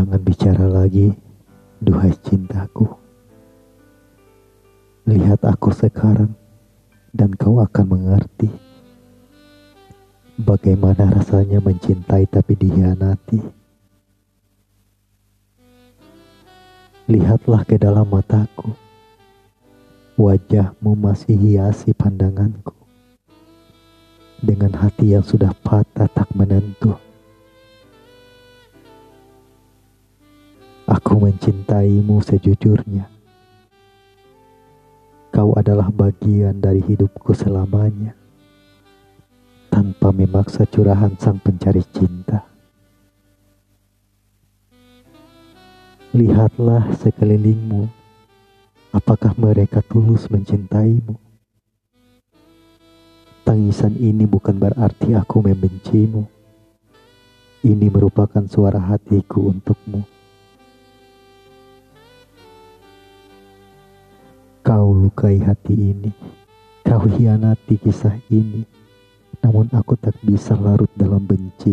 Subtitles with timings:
[0.00, 1.12] Jangan bicara lagi,
[1.84, 2.88] duhai cintaku.
[5.04, 6.32] Lihat aku sekarang,
[7.12, 8.48] dan kau akan mengerti
[10.40, 13.44] bagaimana rasanya mencintai tapi dihianati.
[17.04, 18.72] Lihatlah ke dalam mataku,
[20.16, 22.72] wajahmu masih hiasi pandanganku.
[24.40, 27.09] Dengan hati yang sudah patah tak menentu.
[31.10, 33.10] Aku mencintaimu sejujurnya.
[35.34, 38.14] Kau adalah bagian dari hidupku selamanya.
[39.74, 42.46] Tanpa memaksa curahan sang pencari cinta.
[46.14, 47.90] Lihatlah sekelilingmu.
[48.94, 51.18] Apakah mereka tulus mencintaimu?
[53.42, 56.22] Tangisan ini bukan berarti aku membencimu.
[57.66, 60.19] Ini merupakan suara hatiku untukmu.
[65.00, 66.12] Kau lukai hati ini,
[66.84, 68.68] kau hianati kisah ini,
[69.40, 71.72] namun aku tak bisa larut dalam benci.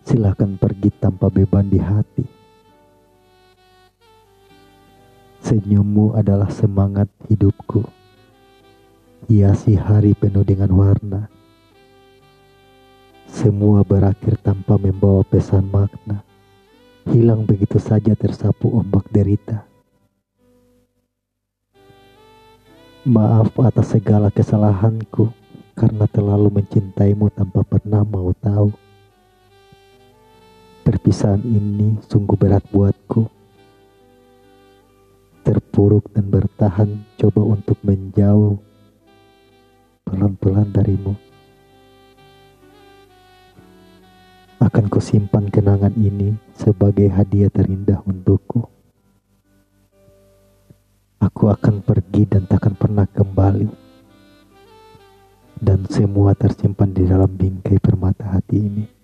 [0.00, 2.24] Silakan pergi tanpa beban di hati.
[5.44, 7.84] Senyummu adalah semangat hidupku.
[9.28, 11.28] Hiasi hari penuh dengan warna.
[13.28, 16.24] Semua berakhir tanpa membawa pesan makna.
[17.12, 19.67] Hilang begitu saja tersapu ombak derita.
[23.06, 25.30] Maaf atas segala kesalahanku
[25.78, 28.74] karena terlalu mencintaimu tanpa pernah mau tahu.
[30.82, 33.30] Perpisahan ini sungguh berat buatku.
[35.46, 38.58] Terpuruk dan bertahan coba untuk menjauh
[40.02, 41.14] pelan-pelan darimu.
[44.58, 48.47] Akan kusimpan kenangan ini sebagai hadiah terindah untukku.
[51.48, 53.72] Akan pergi dan takkan pernah kembali.
[55.56, 58.97] Dan semua tersimpan di dalam bingkai permata hati ini.